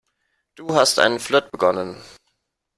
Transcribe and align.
Du 0.55 0.73
hast 0.73 0.97
einen 0.97 1.19
Flirt 1.19 1.51
begonnen. 1.51 1.95